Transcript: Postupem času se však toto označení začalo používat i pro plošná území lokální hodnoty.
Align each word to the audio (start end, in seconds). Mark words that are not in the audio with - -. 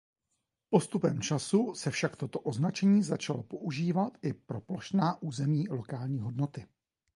Postupem 0.69 1.21
času 1.21 1.75
se 1.75 1.91
však 1.91 2.15
toto 2.15 2.39
označení 2.39 3.03
začalo 3.03 3.43
používat 3.43 4.17
i 4.21 4.33
pro 4.33 4.61
plošná 4.61 5.21
území 5.21 5.67
lokální 5.69 6.19
hodnoty. 6.19 6.67